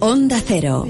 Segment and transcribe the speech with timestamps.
[0.00, 0.86] Onda Cero.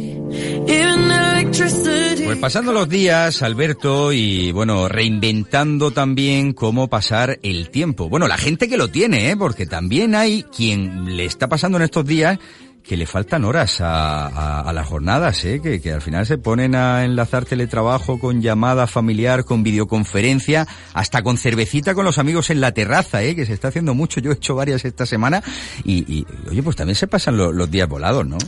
[2.26, 8.10] Pues pasando los días, Alberto, y bueno, reinventando también cómo pasar el tiempo.
[8.10, 9.36] Bueno, la gente que lo tiene, ¿eh?
[9.38, 12.38] porque también hay quien le está pasando en estos días
[12.86, 15.60] que le faltan horas a, a, las jornadas, ¿eh?
[15.60, 21.22] que, que, al final se ponen a enlazar teletrabajo con llamada familiar, con videoconferencia, hasta
[21.22, 23.34] con cervecita con los amigos en la terraza, ¿eh?
[23.34, 24.20] que se está haciendo mucho.
[24.20, 25.42] Yo he hecho varias esta semana
[25.84, 28.38] y, y oye, pues también se pasan lo, los días volados, ¿no?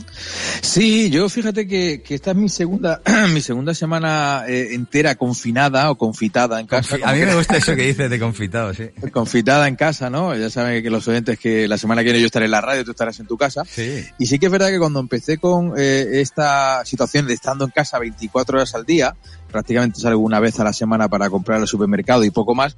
[0.61, 3.01] Sí, yo fíjate que, que esta es mi segunda,
[3.33, 6.97] mi segunda semana eh, entera confinada o confitada en casa.
[6.97, 8.89] Confi a mí me gusta eso que dices de confitado, sí.
[9.11, 10.35] Confitada en casa, ¿no?
[10.35, 12.85] Ya saben que los oyentes que la semana que viene yo estaré en la radio,
[12.85, 13.65] tú estarás en tu casa.
[13.65, 14.05] Sí.
[14.17, 17.71] Y sí que es verdad que cuando empecé con eh, esta situación de estando en
[17.71, 19.15] casa 24 horas al día,
[19.49, 22.75] prácticamente salgo una vez a la semana para comprar al supermercado y poco más,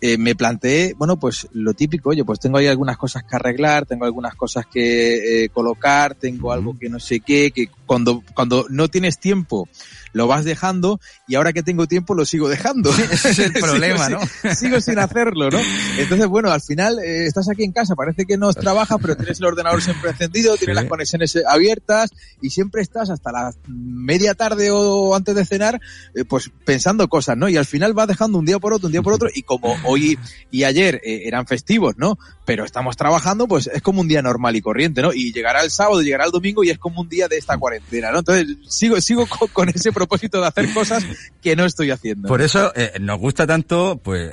[0.00, 3.84] eh, me planteé, bueno, pues lo típico, oye, pues tengo ahí algunas cosas que arreglar,
[3.84, 8.66] tengo algunas cosas que eh, colocar, tengo algo que no sé qué, que cuando, cuando
[8.68, 9.68] no tienes tiempo
[10.12, 12.90] lo vas dejando y ahora que tengo tiempo lo sigo dejando.
[12.90, 14.54] Ese es el problema, sigo, ¿no?
[14.54, 15.58] Sigo sin hacerlo, ¿no?
[15.98, 19.38] Entonces, bueno, al final eh, estás aquí en casa, parece que no trabajas, pero tienes
[19.38, 20.82] el ordenador siempre encendido, tienes sí.
[20.82, 25.80] las conexiones abiertas y siempre estás hasta la media tarde o antes de cenar,
[26.14, 27.48] eh, pues pensando cosas, ¿no?
[27.48, 29.76] Y al final vas dejando un día por otro, un día por otro y como
[29.84, 30.18] hoy
[30.50, 32.18] y ayer eh, eran festivos, ¿no?
[32.44, 35.12] Pero estamos trabajando, pues es como un día normal y corriente, ¿no?
[35.12, 38.10] Y llegará el sábado, llegará el domingo y es como un día de esta cuarentena,
[38.10, 38.20] ¿no?
[38.20, 41.04] Entonces sigo, sigo con, ese propósito de hacer cosas
[41.42, 42.28] que no estoy haciendo.
[42.28, 44.30] Por eso eh, nos gusta tanto, pues,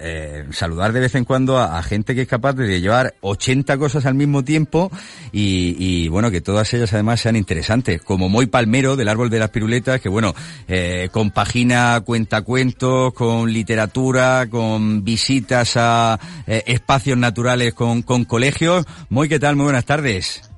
[0.52, 4.16] saludar de vez en cuando a, gente que es capaz de llevar 80 cosas al
[4.16, 4.92] mismo tiempo
[5.32, 8.02] y, y, bueno, que todas ellas además sean interesantes.
[8.02, 10.34] Como Moy Palmero del Árbol de las Piruletas, que bueno,
[10.68, 11.65] eh, compagina
[12.06, 18.86] cuentacuentos con literatura, con visitas a eh, espacios naturales con, con colegios.
[19.10, 19.56] Moy, ¿qué tal?
[19.56, 20.50] Muy buenas tardes.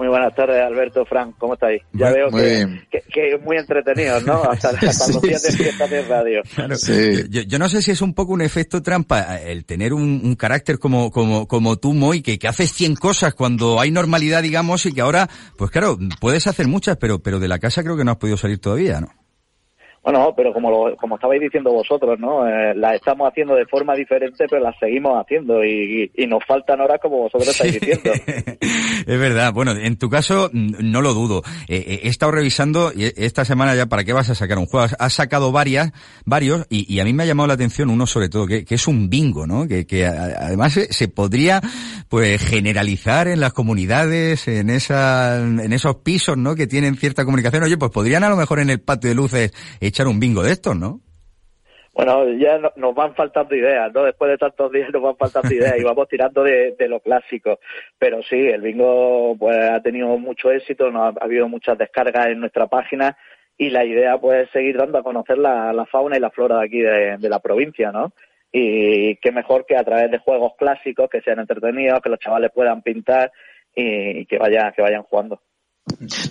[0.00, 1.82] Muy buenas tardes, Alberto, Frank, ¿cómo estáis?
[1.92, 4.42] Ya muy, veo muy que, que, que, muy entretenidos, ¿no?
[4.50, 6.40] Hasta, hasta sí, los días de fiesta de radio.
[6.54, 6.74] Claro.
[6.76, 7.24] Sí.
[7.28, 10.36] Yo, yo, no sé si es un poco un efecto trampa el tener un, un
[10.36, 14.86] carácter como, como, como tú, Moy, que, que haces 100 cosas cuando hay normalidad, digamos,
[14.86, 15.28] y que ahora,
[15.58, 18.38] pues claro, puedes hacer muchas, pero, pero de la casa creo que no has podido
[18.38, 19.19] salir todavía, ¿no?
[20.02, 22.48] Bueno, pero como lo, como estabais diciendo vosotros, ¿no?
[22.48, 26.42] Eh, las estamos haciendo de forma diferente, pero las seguimos haciendo y, y, y nos
[26.46, 28.10] faltan horas como vosotros estáis diciendo.
[28.10, 29.52] es verdad.
[29.52, 31.42] Bueno, en tu caso no lo dudo.
[31.68, 34.86] Eh, he estado revisando esta semana ya para qué vas a sacar un juego.
[34.98, 35.92] Has sacado varias,
[36.24, 38.76] varios y, y a mí me ha llamado la atención uno sobre todo que, que
[38.76, 39.68] es un bingo, ¿no?
[39.68, 41.60] Que, que además se, se, podría
[42.08, 46.54] pues generalizar en las comunidades, en esa, en esos pisos, ¿no?
[46.54, 47.64] Que tienen cierta comunicación.
[47.64, 50.52] Oye, pues podrían a lo mejor en el patio de luces echar un bingo de
[50.52, 51.00] estos, ¿no?
[51.92, 54.04] Bueno, ya no, nos van faltando ideas, ¿no?
[54.04, 57.58] Después de tantos días nos van faltando ideas y vamos tirando de, lo clásico.
[57.98, 62.28] Pero sí, el bingo pues ha tenido mucho éxito, no ha, ha, habido muchas descargas
[62.28, 63.16] en nuestra página
[63.60, 66.64] y la idea pues es seguir dando a conocer la, fauna y la flora de
[66.64, 68.14] aquí de, la provincia, ¿no?
[68.50, 72.50] Y qué mejor que a través de juegos clásicos que sean entretenidos, que los chavales
[72.54, 73.30] puedan pintar
[73.74, 75.42] y, que vayan, que vayan jugando.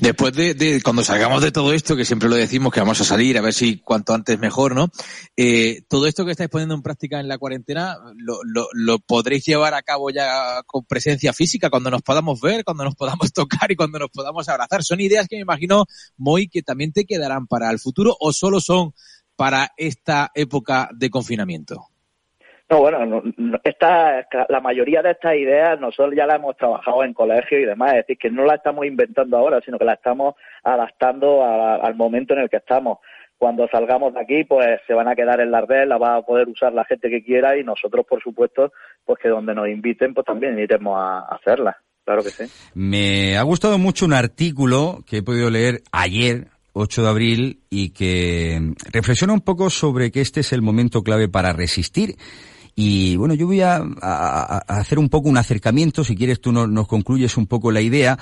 [0.02, 3.03] Después de, de, cuando salgamos de todo esto, que siempre lo decimos que vamos a
[3.03, 4.90] salir, a ver si cuanto antes mejor, ¿no?
[5.36, 9.46] Eh, todo esto que estáis poniendo en práctica en la cuarentena, lo, lo, lo, podréis
[9.46, 13.72] llevar a cabo ya con presencia física, cuando nos podamos ver, cuando nos podamos tocar
[13.72, 14.84] y cuando nos podamos abrazar.
[14.84, 15.86] Son ideas que me imagino,
[16.18, 18.94] Moy, que también te quedarán para el futuro o solo son
[19.36, 21.88] para esta época de confinamiento.
[22.69, 27.04] No, bueno, no, no, esta, la mayoría de estas ideas nosotros ya las hemos trabajado
[27.04, 29.94] en colegio y demás, es decir, que no la estamos inventando ahora, sino que la
[29.94, 33.00] estamos adaptando a, al momento en el que estamos.
[33.39, 36.21] Cuando salgamos de aquí, pues se van a quedar en la red, la va a
[36.21, 38.72] poder usar la gente que quiera y nosotros, por supuesto,
[39.04, 41.77] pues que donde nos inviten, pues también iremos a hacerla.
[42.06, 42.44] Claro que sí.
[42.75, 47.92] Me ha gustado mucho un artículo que he podido leer ayer 8 de abril y
[47.92, 48.60] que
[48.92, 52.15] reflexiona un poco sobre que este es el momento clave para resistir
[52.75, 53.77] Y bueno, yo voy a,
[54.68, 58.18] hacer un poco un acercamiento, si quieres tú nos concluyes un poco la idea,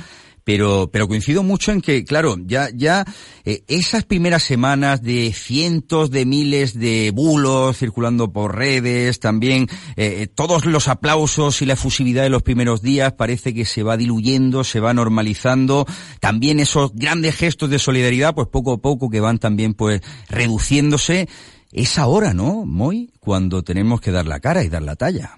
[0.47, 3.03] pero, pero coincido mucho en que, claro, ya, ya
[3.44, 9.63] eh, esas primeras semanas de cientos de miles de bulos circulando por redes, también
[9.97, 13.83] eh, eh, todos los aplausos y la efusividad de los primeros días parece que se
[13.83, 15.85] va diluyendo, se va normalizando,
[16.21, 21.27] también esos grandes gestos de solidaridad, pues poco a poco que van también pues reduciéndose.
[21.71, 23.09] Es ahora, ¿no, Moy?
[23.19, 25.31] Cuando tenemos que dar la cara y dar la talla.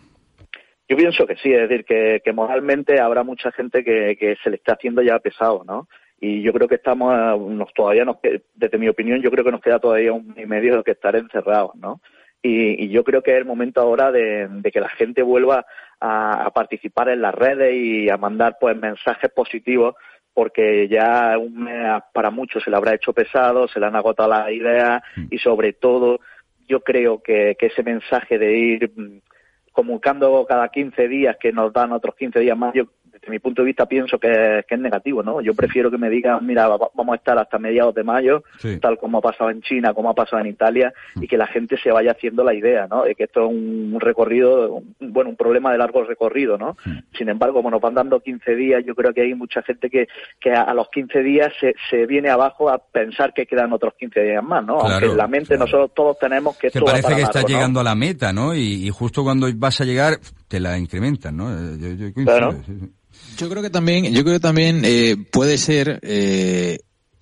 [0.88, 4.50] Yo pienso que sí, es decir, que, que moralmente habrá mucha gente que, que, se
[4.50, 5.88] le está haciendo ya pesado, ¿no?
[6.20, 8.18] Y yo creo que estamos, nos, todavía nos,
[8.56, 11.16] desde mi opinión, yo creo que nos queda todavía un y medio de que estar
[11.16, 12.02] encerrados, ¿no?
[12.42, 15.66] Y, y, yo creo que es el momento ahora de, de que la gente vuelva
[16.00, 19.96] a, a, participar en las redes y a mandar pues mensajes positivos
[20.34, 24.30] porque ya un mes para muchos se le habrá hecho pesado, se le han agotado
[24.30, 25.26] las ideas mm.
[25.32, 26.20] y sobre todo
[26.68, 28.92] yo creo que, que ese mensaje de ir
[29.72, 32.84] comunicando cada 15 días que nos dan otros 15 días más, yo
[33.20, 35.42] desde mi punto de vista pienso que, es negativo, ¿no?
[35.42, 38.44] Yo prefiero que me digan, mira, vamos a estar hasta mediados de mayo,
[38.82, 41.78] tal como ha pasado en China, como ha pasado en Italia, y que la gente
[41.82, 43.04] se vaya haciendo la idea, ¿no?
[43.04, 46.78] De que esto es un recorrido, bueno, un problema de largo recorrido, ¿no?
[47.18, 50.08] Sin embargo, como nos van dando 15 días, yo creo que hay mucha gente que,
[50.40, 54.22] que a, los 15 días se, se viene abajo a pensar que quedan otros 15
[54.22, 54.80] días más, ¿no?
[54.80, 57.96] Aunque en la mente nosotros todos tenemos que esto parece que está llegando a la
[57.96, 58.56] meta, ¿no?
[58.56, 60.20] Y, justo cuando vas a llegar,
[60.50, 61.78] te la incrementan, ¿no?
[61.78, 62.62] Yo, claro.
[63.38, 66.80] Yo creo que también, yo creo que también eh, puede ser eh,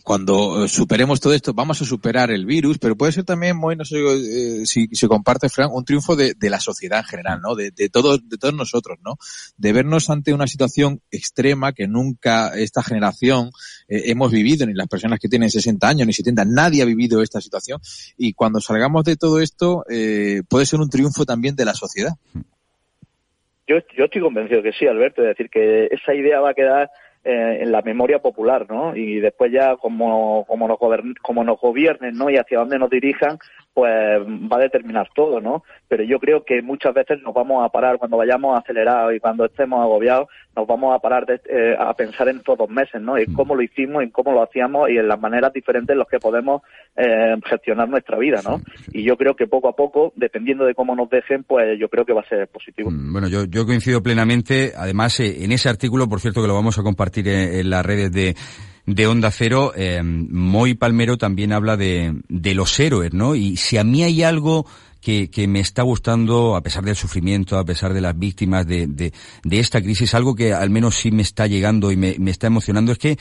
[0.08, 3.84] cuando superemos todo esto, vamos a superar el virus, pero puede ser también, muy, no
[3.84, 7.56] sé eh, si, si comparte Frank, un triunfo de, de, la sociedad en general, ¿no?
[7.56, 9.18] De, de todos, de todos nosotros, ¿no?
[9.58, 13.52] De vernos ante una situación extrema que nunca esta generación
[13.90, 17.22] eh, hemos vivido, ni las personas que tienen 60 años, ni 70, nadie ha vivido
[17.22, 17.82] esta situación.
[18.16, 22.14] Y cuando salgamos de todo esto, eh, puede ser un triunfo también de la sociedad.
[23.68, 26.90] Yo, yo estoy convencido que sí, Alberto, es decir, que esa idea va a quedar
[27.30, 28.96] eh, en la memoria popular, ¿no?
[28.96, 30.78] Y después ya como, como, nos,
[31.22, 32.30] como nos gobiernen, ¿no?
[32.30, 33.38] Y hacia dónde nos dirijan,
[33.74, 33.92] pues
[34.22, 35.64] va a determinar todo, ¿no?
[35.88, 39.46] Pero yo creo que muchas veces nos vamos a parar cuando vayamos acelerados y cuando
[39.46, 43.18] estemos agobiados, nos vamos a parar de, eh, a pensar en todos meses, ¿no?
[43.18, 43.36] En mm.
[43.36, 46.20] cómo lo hicimos, en cómo lo hacíamos y en las maneras diferentes en las que
[46.20, 46.62] podemos
[46.96, 48.62] eh, gestionar nuestra vida, ¿no?
[48.92, 52.06] Y yo creo que poco a poco, dependiendo de cómo nos dejen, pues yo creo
[52.06, 52.90] que va a ser positivo.
[52.92, 54.74] Mm, bueno, yo, yo coincido plenamente.
[54.76, 58.12] Además, eh, en ese artículo, por cierto, que lo vamos a compartir en las redes
[58.12, 58.36] de
[58.88, 63.36] de Onda Cero, eh, Moy Palmero también habla de, de los héroes, ¿no?
[63.36, 64.66] Y si a mí hay algo
[65.02, 68.88] que, que, me está gustando, a pesar del sufrimiento, a pesar de las víctimas de,
[68.88, 69.14] de,
[69.44, 72.48] de esta crisis, algo que al menos sí me está llegando y me, me está
[72.48, 73.18] emocionando, es que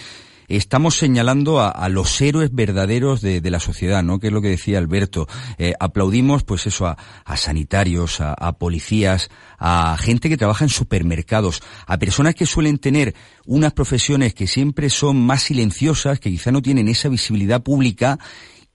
[0.48, 4.18] estamos señalando a, los héroes verdaderos de, la sociedad, ¿no?
[4.18, 5.26] Que es lo que decía Alberto.
[5.58, 11.98] Eh, aplaudimos, pues eso, a, sanitarios, a, policías, a gente que trabaja en supermercados, a
[11.98, 13.14] personas que suelen tener
[13.44, 18.18] unas profesiones que siempre son más silenciosas, que quizá no tienen esa visibilidad pública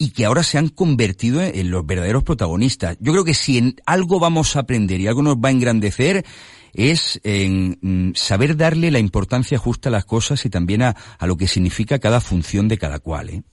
[0.02, 2.98] y que ahora se han convertido en los verdaderos protagonistas.
[3.00, 6.24] Yo creo que si en algo vamos a aprender y algo nos va a engrandecer,
[6.74, 11.28] es en mm, saber darle la importancia justa a las cosas y también a, a
[11.28, 13.30] lo que significa cada función de cada cual.
[13.30, 13.44] ¿eh?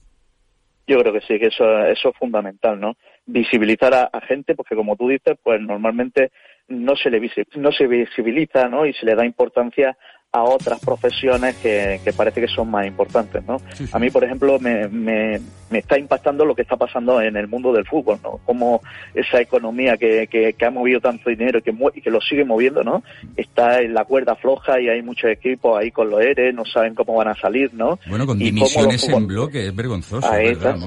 [0.87, 2.95] Yo creo que sí, que eso, eso es fundamental, ¿no?
[3.27, 6.31] Visibilizar a, gente, porque como tú dices, pues normalmente
[6.67, 7.21] no se le
[7.57, 8.87] no se visibiliza, ¿no?
[8.87, 9.95] Y se le da importancia
[10.31, 13.57] a otras profesiones que, que, parece que son más importantes, ¿no?
[13.91, 15.41] A mí, por ejemplo, me, me,
[15.71, 18.39] me, está impactando lo que está pasando en el mundo del fútbol, ¿no?
[18.45, 18.79] Como
[19.15, 22.45] esa economía que, que, que ha movido tanto dinero y que, y que lo sigue
[22.45, 23.01] moviendo, ¿no?
[23.35, 26.93] Está en la cuerda floja y hay muchos equipos ahí con los ERE, no saben
[26.93, 27.97] cómo van a salir, ¿no?
[28.07, 30.77] Bueno, con dimisiones en bloque, es vergonzoso, ¿verdad?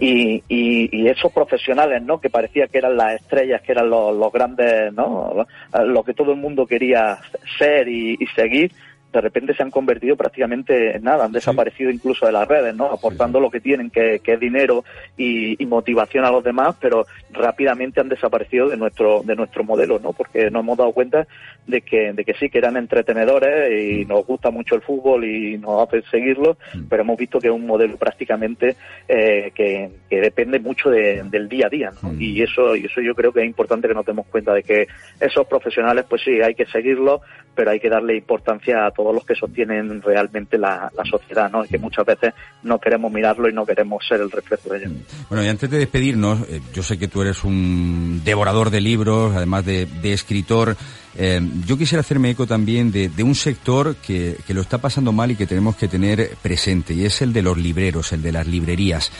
[0.00, 2.20] Y, y, y, esos profesionales, ¿no?
[2.20, 5.46] Que parecía que eran las estrellas, que eran los, los grandes, ¿no?
[5.82, 7.18] Lo que todo el mundo quería
[7.58, 8.70] ser y, y seguir,
[9.12, 12.86] de repente se han convertido prácticamente en nada, han desaparecido incluso de las redes, ¿no?
[12.86, 14.84] Aportando lo que tienen, que, que es dinero
[15.16, 19.98] y, y, motivación a los demás, pero rápidamente han desaparecido de nuestro, de nuestro modelo,
[19.98, 20.12] ¿no?
[20.12, 21.26] Porque nos hemos dado cuenta
[21.66, 24.08] de que, de que sí, que eran entretenedores y mm.
[24.08, 26.84] nos gusta mucho el fútbol y nos hace seguirlo, mm.
[26.88, 28.76] pero hemos visto que es un modelo prácticamente
[29.08, 32.10] eh, que, que, depende mucho de, del día a día, ¿no?
[32.12, 32.20] Mm.
[32.20, 34.88] Y eso, y eso yo creo que es importante que nos demos cuenta de que
[35.20, 37.20] esos profesionales, pues sí, hay que seguirlos,
[37.54, 41.64] pero hay que darle importancia a todos los que sostienen realmente la, la sociedad, ¿no?
[41.64, 44.92] Y que muchas veces no queremos mirarlo y no queremos ser el reflejo de ellos.
[45.28, 49.34] Bueno, y antes de despedirnos, eh, yo sé que tú eres un devorador de libros,
[49.36, 50.76] además de, de escritor,
[51.16, 55.12] eh, yo quisiera hacerme eco también de, de un sector que, que, lo está pasando
[55.12, 58.32] mal y que tenemos que tener presente, y es el de los libreros, el de
[58.32, 59.10] las librerías.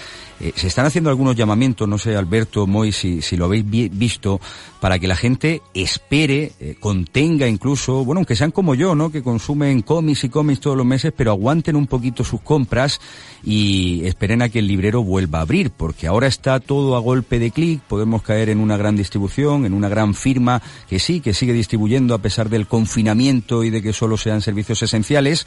[0.42, 4.40] eh, se están haciendo algunos llamamientos, no sé, Alberto, Moy, si, si lo habéis visto,
[4.80, 9.12] para que la gente espere, eh, contenga incluso, bueno, aunque sean como yo, ¿no?
[9.12, 13.00] Que consumen cómics y cómics todos los meses, pero aguanten un poquito sus compras
[13.44, 17.38] y esperen a que el librero vuelva a abrir, porque ahora está todo a golpe
[17.38, 21.34] de clic, podemos caer en una gran distribución, en una gran firma que sí, que
[21.34, 21.81] sigue distribuyendo
[22.14, 25.46] a pesar del confinamiento y de que solo sean servicios esenciales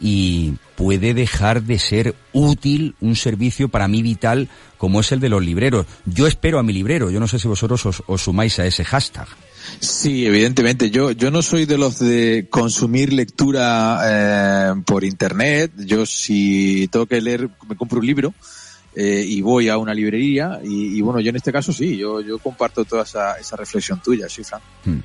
[0.00, 4.48] y puede dejar de ser útil un servicio para mí vital
[4.78, 5.86] como es el de los libreros.
[6.06, 9.26] Yo espero a mi librero, yo no sé si vosotros os, sumáis a ese hashtag.
[9.80, 10.90] Sí, evidentemente.
[10.90, 15.72] Yo, yo no soy de los de consumir lectura eh, por internet.
[15.78, 18.34] Yo si tengo que leer, me compro un libro
[18.94, 20.60] eh, y voy a una librería.
[20.62, 24.28] Y, bueno, yo en este caso sí, yo, yo comparto toda esa, esa reflexión tuya,
[24.28, 24.60] sí, Fran.
[24.84, 25.00] Hmm.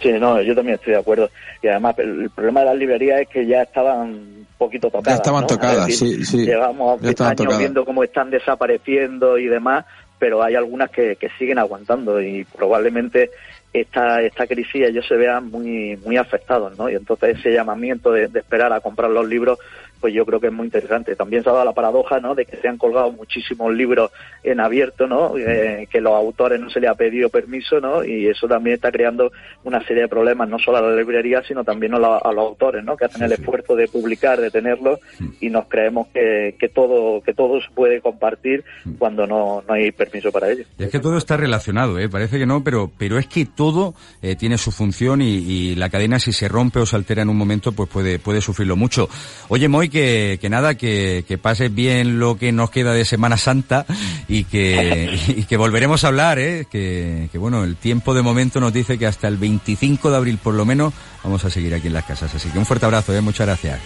[0.00, 1.30] Sí, no, yo también estoy de acuerdo.
[1.62, 5.18] Y además, el problema de las librerías es que ya estaban un poquito tocadas.
[5.18, 6.44] Ya estaban tocadas, sí, sí.
[6.44, 9.84] Llevamos años viendo cómo están desapareciendo y demás,
[10.18, 13.30] pero hay algunas que, que siguen aguantando y probablemente
[13.72, 16.88] esta, esta crisis ellos se vean muy, muy afectados, ¿no?
[16.88, 19.58] Y entonces ese llamamiento de, de esperar a comprar los libros
[20.00, 21.16] pues yo creo que es muy interesante.
[21.16, 22.34] También se ha dado la paradoja, ¿no?
[22.34, 24.10] De que se han colgado muchísimos libros
[24.42, 25.36] en abierto, ¿no?
[25.36, 28.04] Eh, que los autores no se les ha pedido permiso, ¿no?
[28.04, 29.30] Y eso también está creando
[29.64, 32.96] una serie de problemas, no solo a la librería, sino también a, los autores, ¿no?
[32.96, 34.98] Que hacen el esfuerzo de publicar, de tenerlo,
[35.40, 38.64] y nos creemos que, que todo que todo se puede compartir
[38.98, 40.64] cuando no, no hay permiso para ello.
[40.78, 42.08] es que todo está relacionado, ¿eh?
[42.08, 45.90] Parece que no, pero pero es que todo eh, tiene su función y, y, la
[45.90, 49.08] cadena si se rompe o se altera en un momento, pues puede puede sufrirlo mucho.
[49.48, 53.36] Oye, Moy, que, que nada, que, que pases bien lo que nos queda de Semana
[53.36, 53.86] Santa
[54.28, 56.66] y que, y que volveremos a hablar, ¿eh?
[56.70, 60.38] Que, que bueno, el tiempo de momento nos dice que hasta el 25 de abril
[60.38, 60.92] por lo menos
[61.22, 62.34] vamos a seguir aquí en las casas.
[62.34, 63.20] Así que un fuerte abrazo, ¿eh?
[63.20, 63.80] Muchas gracias.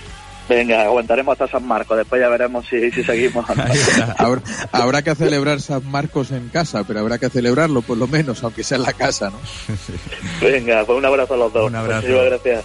[0.49, 3.49] Venga, aguantaremos hasta San Marcos, después ya veremos si, si seguimos.
[4.19, 4.43] habrá,
[4.73, 8.65] habrá, que celebrar San Marcos en casa, pero habrá que celebrarlo por lo menos, aunque
[8.65, 9.39] sea en la casa, ¿no?
[10.41, 11.69] Venga, pues un abrazo a los dos.
[11.69, 12.03] Un abrazo.
[12.03, 12.65] Muchísimas gracias.